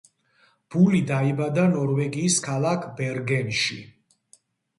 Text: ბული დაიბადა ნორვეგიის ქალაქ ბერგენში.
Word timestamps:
ბული 0.75 1.01
დაიბადა 1.11 1.65
ნორვეგიის 1.73 2.39
ქალაქ 2.47 2.89
ბერგენში. 3.01 3.79